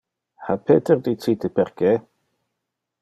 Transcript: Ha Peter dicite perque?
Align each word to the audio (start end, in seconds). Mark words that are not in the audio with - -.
Ha 0.45 0.55
Peter 0.69 0.97
dicite 1.09 1.53
perque? 1.61 1.93